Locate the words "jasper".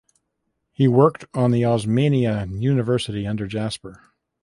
3.45-4.01